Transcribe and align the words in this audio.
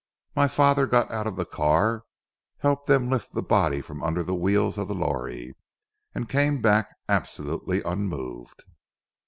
My 0.35 0.47
father 0.47 0.87
got 0.87 1.11
out 1.11 1.27
of 1.27 1.35
the 1.35 1.45
car, 1.45 2.05
helped 2.57 2.87
them 2.87 3.07
lift 3.11 3.35
the 3.35 3.43
body 3.43 3.81
from 3.83 4.01
under 4.01 4.23
the 4.23 4.33
wheels 4.33 4.79
of 4.79 4.87
the 4.87 4.95
lorry, 4.95 5.53
and 6.15 6.27
came 6.27 6.59
back 6.59 6.89
absolutely 7.07 7.83
unmoved. 7.83 8.63